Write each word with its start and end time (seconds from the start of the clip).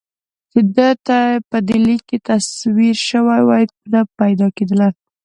چې 0.51 0.59
ده 0.75 0.89
ته 1.07 1.19
په 1.49 1.57
دې 1.67 1.77
لیک 1.85 2.01
کې 2.09 2.17
تصویر 2.29 2.95
شوې 3.09 3.39
وای 3.47 3.63
نه 3.91 4.01
پیدا 4.19 4.47
کېدله. 4.57 4.87